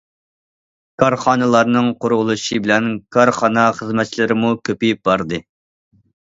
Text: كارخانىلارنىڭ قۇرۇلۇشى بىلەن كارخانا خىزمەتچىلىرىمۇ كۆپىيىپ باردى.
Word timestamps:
كارخانىلارنىڭ 1.01 1.89
قۇرۇلۇشى 2.05 2.57
بىلەن 2.63 2.87
كارخانا 3.17 3.67
خىزمەتچىلىرىمۇ 3.81 4.53
كۆپىيىپ 4.71 5.05
باردى. 5.11 5.43